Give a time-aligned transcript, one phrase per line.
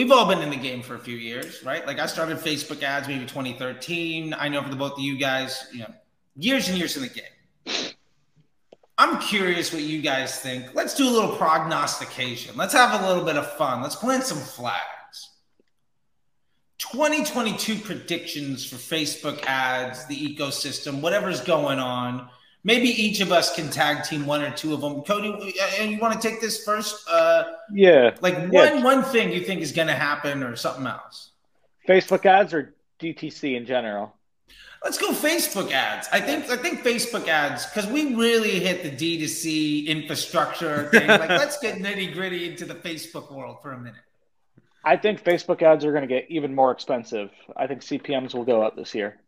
[0.00, 1.86] we've all been in the game for a few years, right?
[1.86, 4.32] Like I started Facebook ads maybe 2013.
[4.32, 5.92] I know for the both of you guys, you know,
[6.36, 7.92] years and years in the game.
[8.96, 10.74] I'm curious what you guys think.
[10.74, 12.56] Let's do a little prognostication.
[12.56, 13.82] Let's have a little bit of fun.
[13.82, 15.28] Let's plant some flags.
[16.78, 22.30] 2022 predictions for Facebook ads, the ecosystem, whatever's going on.
[22.62, 25.02] Maybe each of us can tag team one or two of them.
[25.02, 27.08] Cody, uh, you want to take this first?
[27.08, 28.14] Uh, yeah.
[28.20, 28.84] Like one yeah.
[28.84, 31.30] one thing you think is going to happen, or something else.
[31.88, 34.14] Facebook ads or DTC in general.
[34.84, 36.08] Let's go Facebook ads.
[36.12, 41.06] I think I think Facebook ads because we really hit the D2C infrastructure thing.
[41.08, 44.00] like, let's get nitty gritty into the Facebook world for a minute.
[44.84, 47.30] I think Facebook ads are going to get even more expensive.
[47.56, 49.18] I think CPMS will go up this year.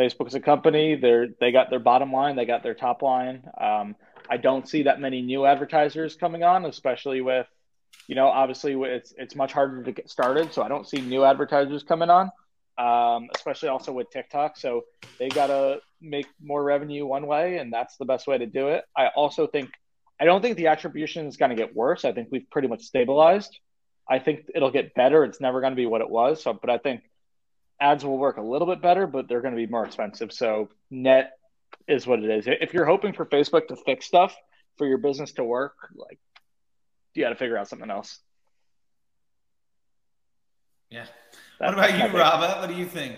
[0.00, 0.96] Facebook is a company.
[0.96, 2.36] They're they got their bottom line.
[2.36, 3.42] They got their top line.
[3.60, 3.96] Um,
[4.28, 7.46] I don't see that many new advertisers coming on, especially with,
[8.06, 10.52] you know, obviously it's it's much harder to get started.
[10.52, 12.30] So I don't see new advertisers coming on
[12.80, 14.56] um, especially also with TikTok.
[14.56, 14.84] So
[15.18, 18.68] they got to make more revenue one way, and that's the best way to do
[18.68, 18.84] it.
[18.96, 19.70] I also think,
[20.18, 22.04] I don't think the attribution is going to get worse.
[22.04, 23.58] I think we've pretty much stabilized.
[24.08, 25.24] I think it'll get better.
[25.24, 26.42] It's never going to be what it was.
[26.42, 27.02] So, but I think
[27.80, 30.32] ads will work a little bit better, but they're going to be more expensive.
[30.32, 31.32] So net
[31.88, 32.44] is what it is.
[32.46, 34.36] If you're hoping for Facebook to fix stuff
[34.76, 36.18] for your business to work, like
[37.14, 38.18] you got to figure out something else.
[40.90, 41.06] Yeah,
[41.58, 42.60] what about you, Rabah?
[42.60, 43.16] What do you think?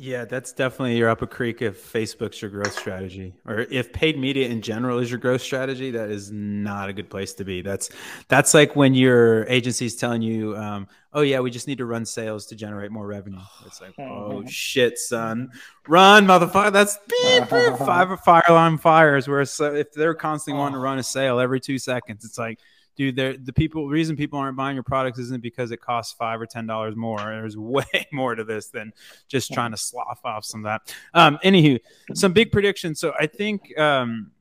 [0.00, 4.16] Yeah, that's definitely your up a creek if Facebook's your growth strategy, or if paid
[4.16, 5.90] media in general is your growth strategy.
[5.90, 7.62] That is not a good place to be.
[7.62, 7.90] That's
[8.28, 12.06] that's like when your agency's telling you, um, "Oh yeah, we just need to run
[12.06, 15.50] sales to generate more revenue." It's like, "Oh shit, son,
[15.88, 19.26] run, motherfucker!" That's beep, beep, five fire alarm fires.
[19.26, 22.60] Where so if they're constantly wanting to run a sale every two seconds, it's like
[22.98, 26.46] dude, the people reason people aren't buying your products isn't because it costs five or
[26.46, 27.18] ten dollars more.
[27.18, 28.92] There's way more to this than
[29.28, 30.94] just trying to slough off some of that.
[31.14, 31.78] Um, anywho,
[32.14, 32.98] some big predictions.
[33.00, 34.32] So I think um,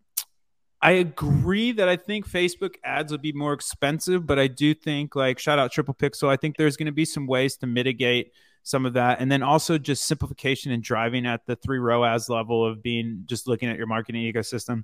[0.81, 5.15] I agree that I think Facebook ads would be more expensive, but I do think
[5.15, 6.27] like shout out Triple Pixel.
[6.27, 8.31] I think there's going to be some ways to mitigate
[8.67, 9.21] some of that.
[9.21, 13.47] And then also just simplification and driving at the three ROAS level of being just
[13.47, 14.83] looking at your marketing ecosystem.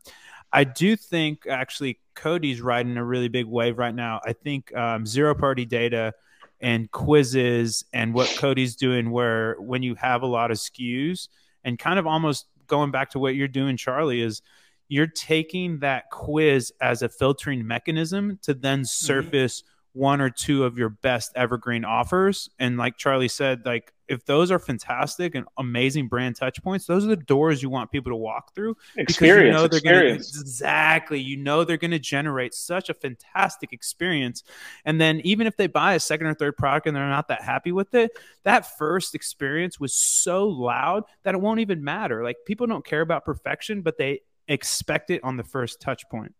[0.53, 4.21] I do think actually Cody's riding a really big wave right now.
[4.25, 6.13] I think um, zero party data
[6.61, 11.27] and quizzes and what Cody's doing, where when you have a lot of SKUs
[11.65, 14.41] and kind of almost going back to what you're doing, Charlie, is
[14.87, 18.85] you're taking that quiz as a filtering mechanism to then mm-hmm.
[18.85, 19.61] surface.
[19.61, 22.49] Mm-hmm one or two of your best evergreen offers.
[22.59, 27.05] And like Charlie said, like if those are fantastic and amazing brand touch points, those
[27.05, 28.75] are the doors you want people to walk through.
[28.97, 30.31] Experience, you know they're experience.
[30.31, 31.19] Gonna, exactly.
[31.19, 34.43] You know they're going to generate such a fantastic experience.
[34.83, 37.43] And then even if they buy a second or third product and they're not that
[37.43, 38.11] happy with it,
[38.43, 42.23] that first experience was so loud that it won't even matter.
[42.23, 46.33] Like people don't care about perfection, but they expect it on the first touch point.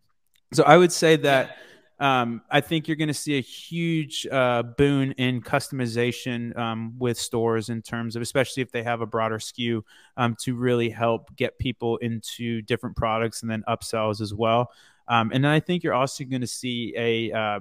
[0.53, 1.57] So I would say that.
[2.03, 7.17] Um, I think you're going to see a huge uh, boon in customization um, with
[7.17, 9.83] stores in terms of, especially if they have a broader SKU,
[10.17, 14.69] um, to really help get people into different products and then upsells as well.
[15.07, 17.59] Um, and then I think you're also going to see a uh,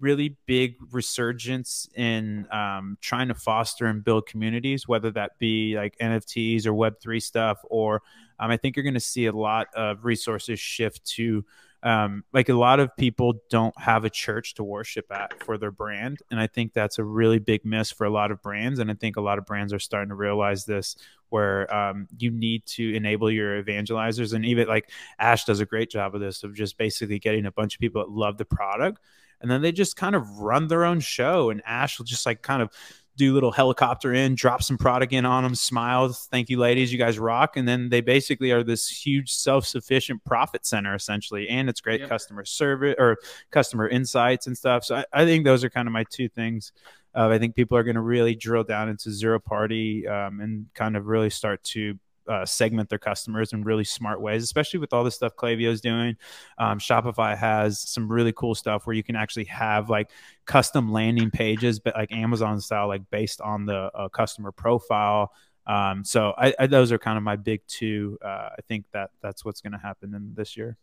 [0.00, 5.96] really big resurgence in um, trying to foster and build communities, whether that be like
[5.98, 8.02] NFTs or Web3 stuff, or
[8.40, 11.44] I think you're going to see a lot of resources shift to
[11.86, 15.70] um, like a lot of people don't have a church to worship at for their
[15.70, 18.90] brand and i think that's a really big miss for a lot of brands and
[18.90, 20.96] i think a lot of brands are starting to realize this
[21.28, 25.88] where um, you need to enable your evangelizers and even like ash does a great
[25.88, 29.00] job of this of just basically getting a bunch of people that love the product
[29.40, 32.42] and then they just kind of run their own show and ash will just like
[32.42, 32.70] kind of
[33.16, 36.98] do little helicopter in, drop some product in on them, smile, thank you, ladies, you
[36.98, 41.80] guys rock, and then they basically are this huge self-sufficient profit center essentially, and it's
[41.80, 42.08] great yep.
[42.08, 43.18] customer service or
[43.50, 44.84] customer insights and stuff.
[44.84, 46.72] So I, I think those are kind of my two things.
[47.14, 50.66] Uh, I think people are going to really drill down into zero party um, and
[50.74, 54.92] kind of really start to uh, segment their customers in really smart ways, especially with
[54.92, 56.16] all the stuff Klaviyo is doing.
[56.58, 60.10] Um, Shopify has some really cool stuff where you can actually have like
[60.44, 65.32] custom landing pages, but like Amazon style, like based on the uh, customer profile.
[65.66, 68.18] Um, so I, I, those are kind of my big two.
[68.24, 70.76] Uh, I think that that's what's going to happen in this year.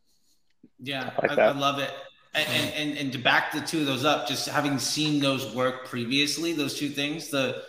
[0.79, 1.91] Yeah, I, like I, I love it.
[2.35, 5.85] And, and, and to back the two of those up, just having seen those work
[5.85, 7.63] previously, those two things, the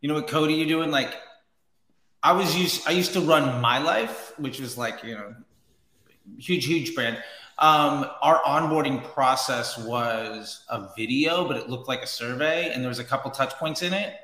[0.00, 1.16] you know what Cody you're doing, like
[2.22, 5.34] I was used I used to run my life, which was like, you know,
[6.38, 7.16] huge, huge brand.
[7.58, 12.88] Um, our onboarding process was a video, but it looked like a survey, and there
[12.88, 14.14] was a couple touch points in it.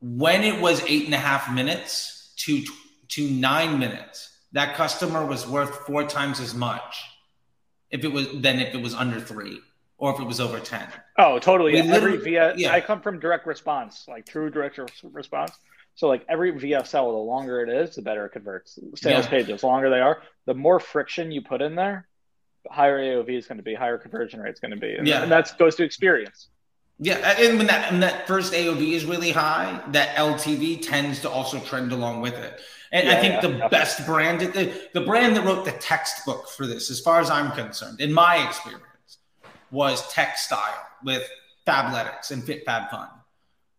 [0.00, 2.62] When it was eight and a half minutes to
[3.08, 7.02] to nine minutes, that customer was worth four times as much
[7.90, 9.60] if it was than if it was under three
[9.98, 10.86] or if it was over ten.
[11.16, 11.72] Oh, totally.
[11.72, 12.72] We every via yeah.
[12.72, 14.78] I come from direct response, like true direct
[15.12, 15.52] response.
[15.94, 18.78] So like every VSL, the longer it is, the better it converts.
[18.96, 19.30] Sales Yeah.
[19.30, 22.08] pages, the longer they are, the more friction you put in there,
[22.64, 25.06] the higher AOV is going to be, higher conversion rate is going to be, and,
[25.06, 25.22] Yeah.
[25.22, 26.48] and that goes to experience.
[27.00, 31.28] Yeah, and when that when that first AOV is really high, that LTV tends to
[31.30, 32.60] also trend along with it.
[32.92, 33.68] And I think yeah, the definitely.
[33.76, 37.50] best brand, the, the brand that wrote the textbook for this, as far as I'm
[37.50, 39.18] concerned, in my experience,
[39.72, 41.28] was TechStyle with
[41.66, 43.08] Fabletics and FitFabFun,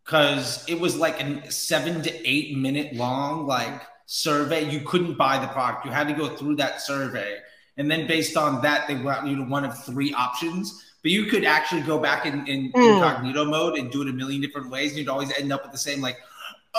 [0.05, 4.69] because it was like a seven to eight minute long like survey.
[4.69, 7.39] You couldn't buy the product; you had to go through that survey,
[7.77, 10.83] and then based on that, they brought you to one of three options.
[11.01, 12.81] But you could actually go back in, in hmm.
[12.81, 15.71] incognito mode and do it a million different ways, and you'd always end up with
[15.71, 16.17] the same like,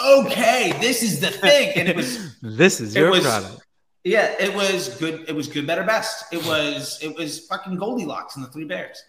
[0.04, 3.64] okay, this is the thing, and it was This is your was- product.
[4.04, 5.24] yeah, it was good.
[5.28, 6.32] It was good, better, best.
[6.32, 9.02] It was it was fucking Goldilocks and the Three Bears,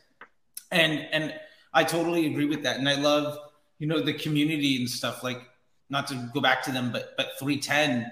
[0.72, 1.34] and and
[1.74, 2.78] I totally agree with that.
[2.78, 3.38] And I love
[3.80, 5.24] you know the community and stuff.
[5.24, 5.42] Like
[5.90, 8.12] not to go back to them, but but three ten.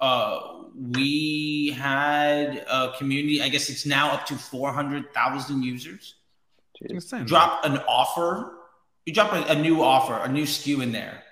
[0.00, 3.42] Uh, we had a community.
[3.42, 6.14] I guess it's now up to four hundred thousand users.
[6.82, 7.26] Jeez.
[7.26, 8.54] Drop an offer.
[9.04, 11.22] You drop a, a new offer, a new SKU in there.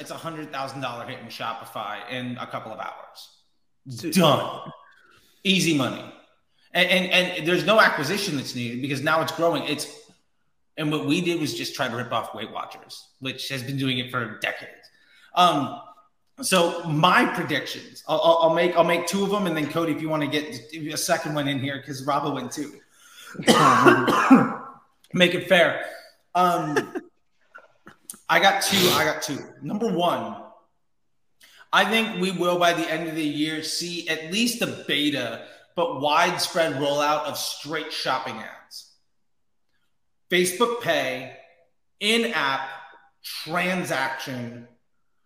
[0.00, 3.28] It's a hundred thousand dollar hit in Shopify in a couple of hours
[3.86, 4.70] done
[5.44, 6.04] easy money
[6.72, 9.86] and, and and there's no acquisition that's needed because now it's growing it's
[10.80, 13.76] and what we did was just try to rip off weight watchers which has been
[13.76, 14.90] doing it for decades.
[15.34, 15.80] Um
[16.42, 20.00] so my predictions I'll, I'll, make i'll make two of them and then cody if
[20.00, 20.58] you want to get
[20.92, 22.72] a second one in here because Rabah went two
[25.12, 25.84] make it fair.
[26.34, 27.02] Um
[28.28, 29.38] i got two i got two.
[29.62, 30.36] Number one
[31.72, 35.46] I think we will by the end of the year see at least a beta,
[35.76, 38.89] but widespread rollout of straight shopping ads.
[40.30, 41.36] Facebook Pay,
[42.00, 42.60] in app
[43.44, 44.66] transaction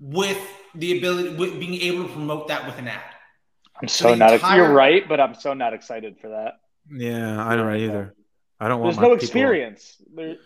[0.01, 0.39] with
[0.75, 3.01] the ability, with being able to promote that with an ad.
[3.81, 4.33] I'm So so not.
[4.33, 6.55] entire- You're right, but I'm so not excited for that.
[6.91, 8.15] Yeah, I don't either.
[8.61, 9.97] I don't want There's no people- experience.
[10.15, 10.37] There,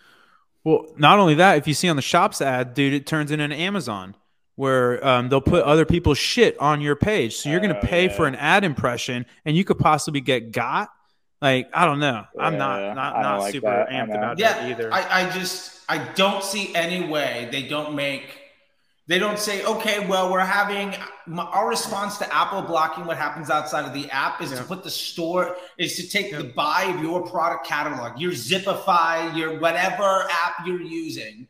[0.65, 3.45] Well, not only that, if you see on the shops ad, dude, it turns into
[3.45, 4.15] an Amazon
[4.57, 7.37] where um, they'll put other people's shit on your page.
[7.37, 8.13] So you're going to Oh, pay yeah.
[8.17, 10.91] for an ad impression, and you could possibly get got.
[11.41, 12.25] Like I don't know.
[12.39, 13.89] I'm Yeah, not not don't like super that.
[13.91, 14.15] Amped know.
[14.17, 14.93] about that Yeah, either.
[14.93, 18.39] I, I just I don't see any way they don't make
[19.07, 20.95] they don't say okay well we're having
[21.27, 24.83] my, our response to Apple blocking what happens outside of the app is to put
[24.85, 30.27] the store is to take the buy of your product catalog your Zipify your whatever
[30.31, 31.47] app you're using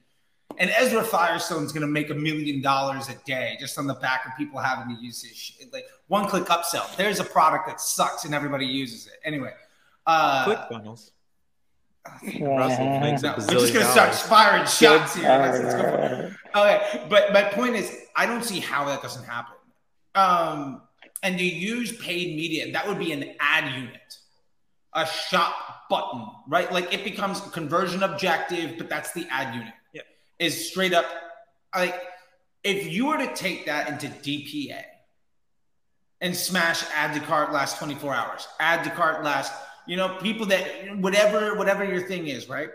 [0.59, 4.27] and Ezra Firestone's going to make a million dollars a day just on the back
[4.27, 5.73] of people having to use his shit.
[5.73, 9.53] like one click upsell there's a product that sucks and everybody uses it anyway
[10.09, 11.13] uh, Click funnels.
[12.41, 15.29] Russell makes no, we're just gonna start firing shots here.
[15.29, 16.33] Let's, let's go for it.
[16.57, 19.55] Okay, but my point is, I don't see how that doesn't happen.
[20.15, 20.83] Um,
[21.23, 24.19] and you use paid media, that would be an ad unit,
[24.95, 26.73] a shop button, right?
[26.73, 29.75] Like it becomes conversion objective, but that's the ad unit.
[29.93, 30.03] Yeah.
[30.39, 31.05] Is straight up
[31.75, 32.01] like
[32.65, 34.83] if you were to take that into DPA
[36.21, 39.53] and smash add to cart last 24 hours, add to cart last,
[39.89, 42.71] you know, people that whatever whatever your thing is, right?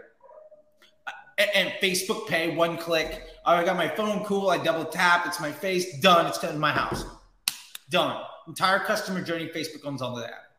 [1.37, 3.23] and, and Facebook Pay, one click.
[3.45, 4.49] Oh, I got my phone, cool.
[4.49, 5.25] I double tap.
[5.25, 5.99] It's my face.
[5.99, 6.25] Done.
[6.27, 7.05] It's in my house.
[7.89, 8.21] Done.
[8.47, 9.47] Entire customer journey.
[9.47, 10.51] Facebook owns all of that.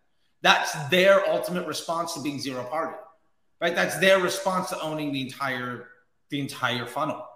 [0.43, 2.97] That's their ultimate response to being zero party,
[3.61, 3.75] right?
[3.75, 5.89] That's their response to owning the entire
[6.29, 7.27] the entire funnel.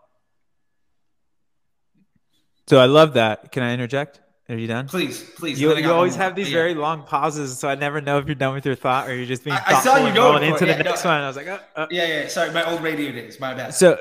[2.66, 3.50] So I love that.
[3.50, 4.20] Can I interject?
[4.50, 4.88] Are you done?
[4.88, 5.60] Please, please.
[5.60, 6.56] You, you always have these Yeah.
[6.56, 9.26] very long pauses, so I never know if you're done with your thought or you're
[9.26, 10.60] just being I- I saw you going going into it.
[10.60, 11.10] the Yeah, next no.
[11.10, 11.20] one.
[11.20, 11.86] I was like, oh, oh.
[11.90, 12.28] Yeah, yeah.
[12.28, 13.38] Sorry, my old radio days.
[13.38, 13.74] My bad.
[13.74, 13.98] So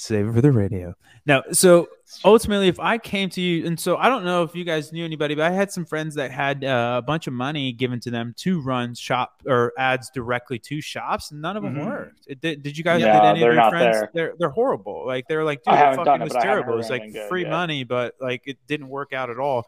[0.00, 0.94] save it for the radio.
[1.26, 1.88] Now, so
[2.24, 5.04] ultimately, if I came to you, and so I don't know if you guys knew
[5.04, 8.10] anybody, but I had some friends that had uh, a bunch of money given to
[8.10, 11.86] them to run shop or ads directly to shops, and none of them Mhm.
[11.86, 12.26] worked.
[12.26, 13.02] It, did, did you guys?
[13.02, 13.96] Yeah, did any they're of your not friends?
[13.96, 14.10] there.
[14.14, 15.06] They're they're horrible.
[15.06, 16.72] Like they're like, dude, it haven't fucking done it, was but I haven't terrible.
[16.74, 17.50] heard It's like good, free yeah.
[17.50, 19.66] money, but like it didn't work out at all.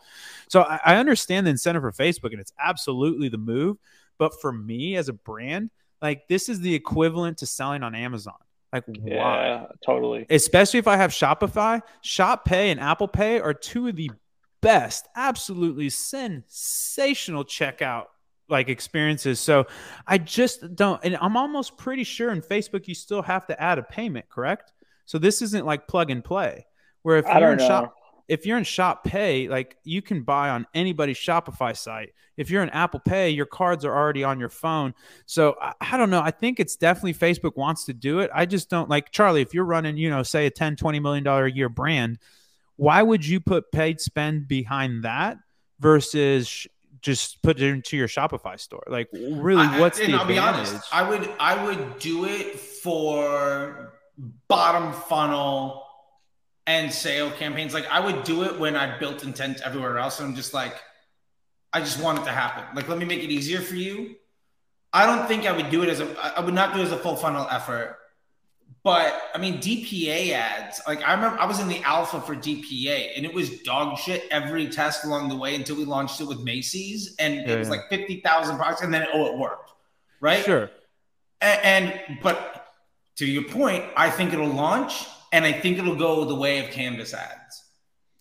[0.48, 3.76] So I, I understand the incentive for Facebook, and it's absolutely the move.
[4.18, 5.70] But for me as a brand,
[6.00, 8.34] like this is the equivalent to selling on Amazon.
[8.72, 9.48] Like why?
[9.48, 10.26] yeah, totally.
[10.30, 14.10] especially if I have Shopify, Shop Pay, and Apple Pay are two of the
[14.62, 18.06] best, absolutely sensational checkout
[18.48, 19.40] like experiences.
[19.40, 19.66] So
[20.06, 23.78] I just don't, and I'm almost pretty sure in Facebook you still have to add
[23.78, 24.72] a payment, correct?
[25.04, 26.66] So this isn't like plug and play.
[27.02, 27.66] Where if I you're in know.
[27.66, 27.94] shop,
[28.28, 32.12] if you're in Shop Pay, like you can buy on anybody's Shopify site.
[32.36, 34.94] If you're in Apple Pay, your cards are already on your phone.
[35.26, 36.20] So I, I don't know.
[36.22, 38.30] I think it's definitely Facebook wants to do it.
[38.34, 39.42] I just don't like Charlie.
[39.42, 42.18] If you're running, you know, say a 10, 20 million dollar a year brand,
[42.76, 45.36] why would you put paid spend behind that
[45.78, 46.66] versus sh-
[47.02, 48.84] just put it into your Shopify store?
[48.86, 50.82] Like, really, I- what's and the I'll be honest.
[50.92, 53.92] I would I would do it for
[54.48, 55.84] bottom funnel
[56.66, 57.74] and sale campaigns.
[57.74, 60.20] Like I would do it when I built intent everywhere else.
[60.20, 60.74] And I'm just like,
[61.72, 62.64] I just want it to happen.
[62.76, 64.16] Like, let me make it easier for you.
[64.92, 66.92] I don't think I would do it as a I- would not do it as
[66.92, 67.98] a full funnel effort.
[68.84, 70.80] But I mean, DPA ads.
[70.88, 74.24] Like I remember, I was in the alpha for DPA, and it was dog shit
[74.30, 77.68] every test along the way until we launched it with Macy's, and Yeah, it was
[77.68, 77.72] yeah.
[77.74, 79.70] like fifty thousand products, and then oh, it worked,
[80.20, 80.44] right?
[80.44, 80.68] Sure.
[81.40, 82.66] And, and but
[83.16, 86.70] to your point, I think it'll launch, and I think it'll go the way of
[86.70, 87.62] Canvas ads.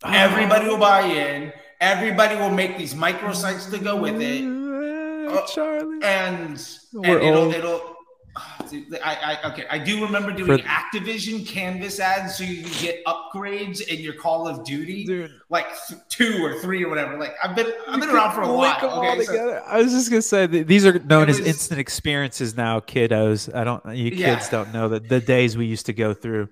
[0.03, 1.53] Everybody will buy in.
[1.79, 5.99] Everybody will make these microsites to go with it, Uh, Charlie.
[6.03, 7.53] and, and We're it'll old.
[7.55, 7.95] it'll.
[8.35, 9.65] ah, dude, I, I okay.
[9.69, 14.13] I do remember doing For- Activision Canvas ads, so you can get upgrades in your
[14.13, 17.17] Call of Duty, Dude, like th- two or three or whatever.
[17.17, 18.77] Like I've been I've been around for a while.
[18.83, 19.63] Okay, so- together.
[19.65, 23.53] I was just gonna say that these are known It as instant experiences now, kiddos.
[23.55, 23.83] I don't.
[23.95, 24.35] You Yeah.
[24.35, 26.47] kids don't know that the days we used to go through.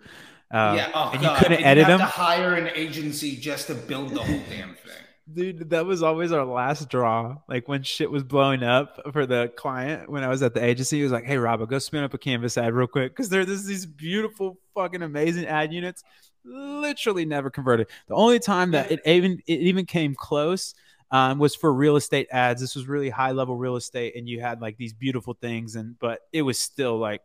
[0.51, 1.31] Uh, yeah, oh, and God.
[1.31, 4.41] you couldn't and edit have them, To hire an agency just to build the whole
[4.49, 4.93] damn thing.
[5.31, 5.69] dude.
[5.69, 7.37] That was always our last draw.
[7.47, 10.97] Like when shit was blowing up for the client when I was at the agency,
[10.97, 13.63] he was like, "Hey, Rob, go spin up a canvas ad real quick because there's
[13.65, 16.03] these beautiful, fucking amazing ad units."
[16.45, 17.87] Literally never converted.
[18.07, 20.73] The only time that it even it even came close
[21.11, 22.61] um, was for real estate ads.
[22.61, 25.99] This was really high level real estate, and you had like these beautiful things, and
[25.99, 27.21] but it was still like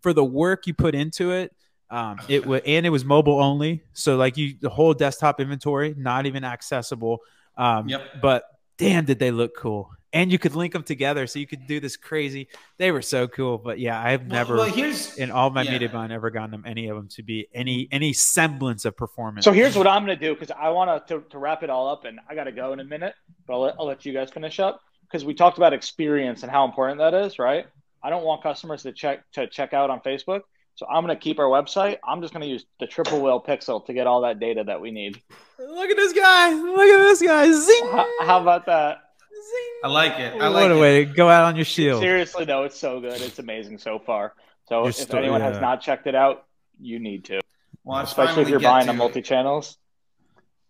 [0.00, 1.52] for the work you put into it.
[1.90, 5.94] Um, it was and it was mobile only, so like you the whole desktop inventory
[5.96, 7.20] not even accessible.
[7.56, 8.02] Um, Yep.
[8.20, 8.44] But
[8.76, 9.90] damn, did they look cool!
[10.12, 12.48] And you could link them together, so you could do this crazy.
[12.78, 13.56] They were so cool.
[13.58, 15.72] But yeah, I've Well- never Well, here's in all my yeah.
[15.72, 19.44] media buying ever gotten them any of them to be any any semblance of performance.
[19.44, 21.88] So here's what I'm going to do because I want to to wrap it all
[21.88, 23.14] up, and I got to go in a minute,
[23.46, 26.50] but I'll let, I'll let you guys finish up because we talked about experience and
[26.50, 27.66] how important that is, right?
[28.02, 30.40] I don't want customers to check to check out on Facebook,
[30.76, 31.98] so I'm going to keep our website.
[32.06, 34.80] I'm just going to use the triple whale pixel to get all that data that
[34.80, 35.20] we need.
[35.58, 36.52] Look at this guy!
[36.52, 37.50] Look at this guy!
[37.50, 37.86] Zing!
[37.90, 38.98] How, how about that?
[39.32, 39.80] Zing!
[39.84, 40.34] I like it.
[40.34, 40.80] I what like a it.
[40.80, 42.00] way to go out on your shield.
[42.00, 43.20] Seriously though, it's so good.
[43.20, 44.34] It's amazing so far.
[44.68, 45.52] So Your if sto- anyone yeah.
[45.52, 46.44] has not checked it out,
[46.80, 47.40] you need to,
[47.84, 49.78] Well, especially if you're buying the multi channels.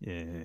[0.00, 0.44] Yeah.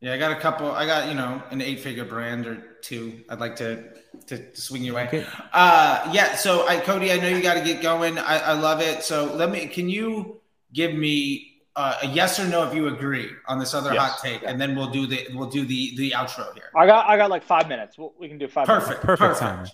[0.00, 0.70] Yeah, I got a couple.
[0.70, 3.24] I got you know an eight-figure brand or two.
[3.28, 3.82] I'd like to
[4.28, 5.06] to, to swing your way.
[5.08, 5.26] Okay.
[5.52, 6.36] Uh, yeah.
[6.36, 8.18] So, I, Cody, I know you got to get going.
[8.18, 9.02] I, I love it.
[9.02, 9.66] So, let me.
[9.66, 10.40] Can you
[10.72, 14.12] give me uh, a yes or no if you agree on this other Yes.
[14.12, 16.70] hot take, and then we'll do the we'll do the the outro here.
[16.76, 17.98] I got I got like five minutes.
[17.98, 18.68] We- We can do five.
[18.68, 18.86] minutes.
[18.86, 19.04] Perfect.
[19.04, 19.72] Perfect Perfect.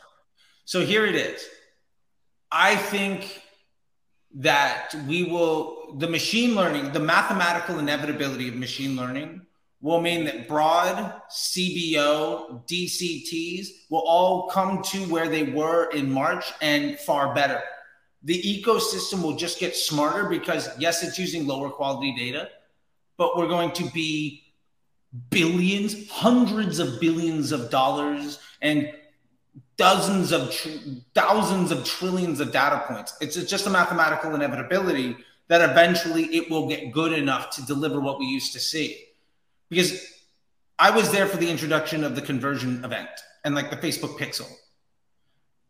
[0.65, 1.45] So here it is.
[2.51, 3.43] I think
[4.37, 9.43] that we will, the machine learning, the mathematical inevitability of machine learning
[9.85, 16.55] will mean that broad CBO, DCTs will all come to where they were in March
[16.63, 17.61] and far better.
[18.23, 22.49] The ecosystem will just get smarter because, yes, it's using lower quality data,
[23.19, 24.45] but we're going to be
[25.29, 28.91] billions, hundreds of billions of dollars, and
[29.77, 30.71] dozens of tr-
[31.15, 33.19] thousands of trillions of data points.
[33.21, 38.19] It's just a mathematical inevitability that eventually it will get good enough to deliver what
[38.19, 39.04] we used to see.
[39.75, 40.07] Because
[40.79, 43.09] I was there for the introduction of the conversion event
[43.45, 44.51] and like the Facebook pixel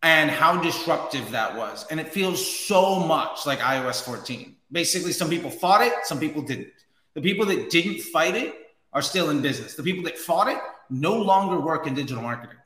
[0.02, 1.86] and how disruptive that was.
[1.90, 4.56] And it feels so much like iOS 14.
[4.70, 6.68] Basically, some people fought it, some people didn't.
[7.14, 8.54] The people that didn't fight it
[8.92, 9.74] are still in business.
[9.74, 10.58] The people that fought it
[10.90, 12.58] no longer work in digital marketing.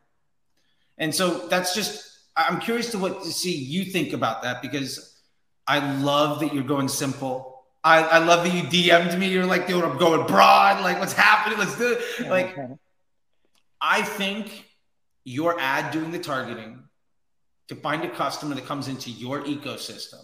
[0.98, 5.20] And so that's just I'm curious to what to see you think about that because
[5.66, 7.57] I love that you're going simple.
[7.88, 9.28] I, I love that you DM'd me.
[9.28, 10.82] You're like, dude, I'm going broad.
[10.82, 11.58] Like, what's happening?
[11.58, 12.28] Let's do it.
[12.28, 12.54] Like,
[13.80, 14.66] I think
[15.24, 16.82] your ad doing the targeting
[17.68, 20.22] to find a customer that comes into your ecosystem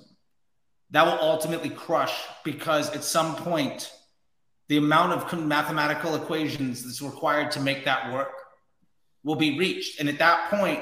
[0.91, 3.91] that will ultimately crush because at some point
[4.69, 8.33] the amount of mathematical equations that's required to make that work
[9.25, 10.81] will be reached and at that point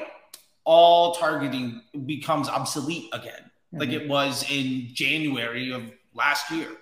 [0.63, 4.01] all targeting becomes obsolete again like mm-hmm.
[4.01, 6.77] it was in january of last year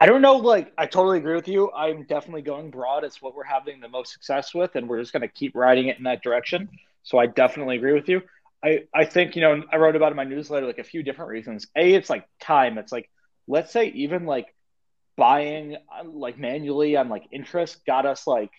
[0.00, 0.36] I don't know.
[0.36, 1.72] Like, I totally agree with you.
[1.72, 3.04] I'm definitely going broad.
[3.04, 5.88] It's what we're having the most success with, and we're just going to keep riding
[5.88, 6.68] it in that direction.
[7.04, 8.20] So I definitely agree with you.
[8.62, 11.30] I, I think, you know, I wrote about in my newsletter like a few different
[11.30, 11.68] reasons.
[11.76, 12.76] A, it's like time.
[12.76, 13.08] It's like,
[13.46, 14.54] let's say even like
[15.16, 18.50] buying uh, like manually on like interest got us like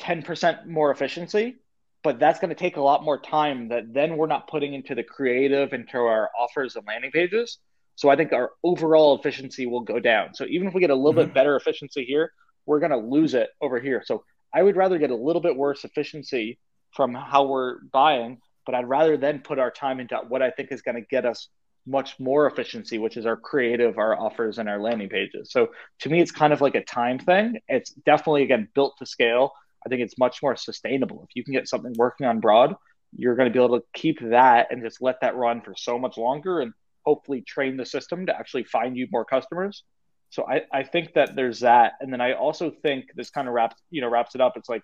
[0.00, 1.56] 10% more efficiency,
[2.04, 4.94] but that's going to take a lot more time that then we're not putting into
[4.94, 7.58] the creative, into our offers and landing pages.
[7.96, 10.34] So I think our overall efficiency will go down.
[10.34, 11.28] So even if we get a little mm-hmm.
[11.28, 12.30] bit better efficiency here,
[12.66, 14.02] we're going to lose it over here.
[14.04, 14.22] So
[14.54, 16.58] I would rather get a little bit worse efficiency
[16.92, 20.72] from how we're buying, but I'd rather then put our time into what I think
[20.72, 21.48] is going to get us
[21.86, 25.50] much more efficiency, which is our creative, our offers, and our landing pages.
[25.50, 25.68] So
[26.00, 27.60] to me, it's kind of like a time thing.
[27.68, 29.52] It's definitely, again, built to scale.
[29.84, 31.26] I think it's much more sustainable.
[31.28, 32.74] If you can get something working on broad,
[33.16, 35.98] you're going to be able to keep that and just let that run for so
[35.98, 36.72] much longer and
[37.04, 39.84] hopefully train the system to actually find you more customers.
[40.30, 41.92] So I, I think that there's that.
[42.00, 44.56] And then I also think this kind of wraps, you know, wraps it up.
[44.56, 44.82] It's like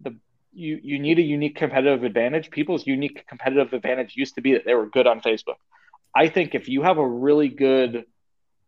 [0.00, 0.16] the
[0.52, 2.50] you you need a unique competitive advantage.
[2.50, 5.56] People's unique competitive advantage used to be that they were good on Facebook.
[6.14, 8.04] I think if you have a really good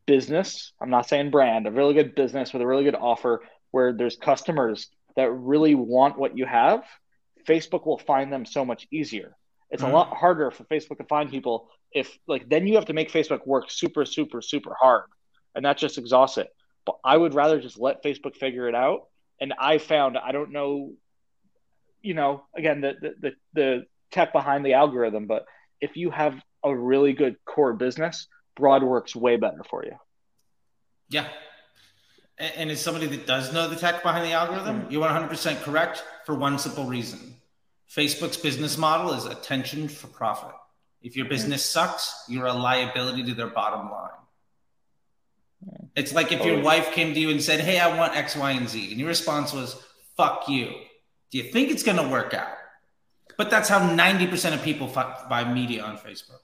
[0.07, 3.93] business, I'm not saying brand, a really good business with a really good offer where
[3.93, 6.85] there's customers that really want what you have,
[7.47, 9.37] Facebook will find them so much easier.
[9.71, 9.93] It's mm-hmm.
[9.93, 13.11] a lot harder for Facebook to find people if like then you have to make
[13.11, 15.05] Facebook work super super super hard
[15.55, 16.49] and that just exhausts it.
[16.87, 19.09] But I would rather just let Facebook figure it out.
[19.41, 20.93] And I found I don't know,
[22.03, 25.45] you know, again the the the, the tech behind the algorithm, but
[25.81, 28.27] if you have a really good core business,
[28.57, 29.97] broad works way better for you.
[31.09, 31.29] Yeah.
[32.41, 34.91] And as somebody that does know the tech behind the algorithm, mm-hmm.
[34.91, 37.37] you're 100% correct for one simple reason.
[37.89, 40.55] Facebook's business model is attention for profit.
[41.03, 44.11] If your business sucks, you're a liability to their bottom line.
[45.95, 48.51] It's like if your wife came to you and said, Hey, I want X, Y,
[48.53, 48.91] and Z.
[48.91, 49.77] And your response was,
[50.17, 50.73] Fuck you.
[51.31, 52.49] Do you think it's going to work out?
[53.37, 56.41] But that's how 90% of people buy media on Facebook.